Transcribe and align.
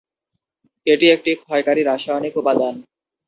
এটি 0.87 1.05
একটি 1.09 1.31
ক্ষয়কারী 1.41 1.81
রাসায়নিক 1.83 2.33
উপাদান। 2.37 2.75